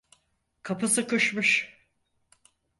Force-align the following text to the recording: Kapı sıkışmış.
Kapı 0.63 0.87
sıkışmış. 0.87 1.77